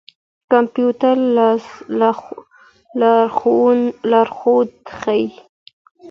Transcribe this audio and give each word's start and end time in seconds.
کمپيوټر 0.51 1.15
لارښود 4.11 4.69
ښيي. 4.97 5.25